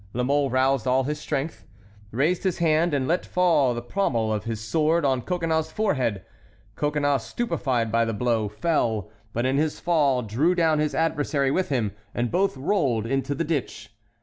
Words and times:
La 0.13 0.23
Mole 0.23 0.49
roused 0.49 0.87
all 0.87 1.03
his 1.03 1.19
strength, 1.19 1.63
raised 2.09 2.41
his 2.41 2.57
hand, 2.57 2.91
and 2.91 3.07
let 3.07 3.23
fall 3.23 3.75
the 3.75 3.83
pommel 3.83 4.33
of 4.33 4.45
his 4.45 4.59
sword 4.59 5.05
on 5.05 5.21
Coconnas's 5.21 5.71
forehead. 5.71 6.25
Coconnas, 6.75 7.21
stupefied 7.23 7.91
by 7.91 8.03
the 8.03 8.11
blow, 8.11 8.49
fell, 8.49 9.11
but 9.31 9.45
in 9.45 9.57
his 9.57 9.79
fall 9.79 10.23
drew 10.23 10.55
down 10.55 10.79
his 10.79 10.95
adversary 10.95 11.51
with 11.51 11.69
him, 11.69 11.91
and 12.15 12.31
both 12.31 12.57
rolled 12.57 13.05
into 13.05 13.35
the 13.35 13.43
ditch. 13.43 13.93